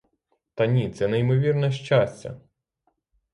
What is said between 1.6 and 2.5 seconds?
щастя!